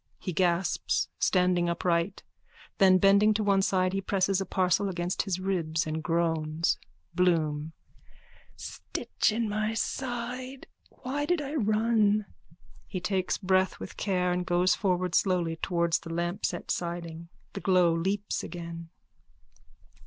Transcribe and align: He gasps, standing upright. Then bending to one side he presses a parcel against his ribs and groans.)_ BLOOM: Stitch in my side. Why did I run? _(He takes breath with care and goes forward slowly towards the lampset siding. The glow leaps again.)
He 0.17 0.33
gasps, 0.33 1.09
standing 1.19 1.69
upright. 1.69 2.23
Then 2.79 2.97
bending 2.97 3.35
to 3.35 3.43
one 3.43 3.61
side 3.61 3.93
he 3.93 4.01
presses 4.01 4.41
a 4.41 4.47
parcel 4.47 4.89
against 4.89 5.21
his 5.21 5.39
ribs 5.39 5.85
and 5.85 6.01
groans.)_ 6.01 6.79
BLOOM: 7.13 7.73
Stitch 8.55 9.31
in 9.31 9.47
my 9.47 9.75
side. 9.75 10.65
Why 10.89 11.25
did 11.27 11.39
I 11.39 11.53
run? 11.53 12.25
_(He 12.91 12.99
takes 13.03 13.37
breath 13.37 13.79
with 13.79 13.95
care 13.95 14.31
and 14.31 14.43
goes 14.43 14.73
forward 14.73 15.13
slowly 15.13 15.57
towards 15.57 15.99
the 15.99 16.09
lampset 16.09 16.71
siding. 16.71 17.29
The 17.53 17.61
glow 17.61 17.93
leaps 17.93 18.41
again.) 18.43 18.89